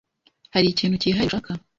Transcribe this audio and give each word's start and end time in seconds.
Hari 0.53 0.67
ikintu 0.69 0.95
cyihariye 1.01 1.29
ushaka? 1.29 1.51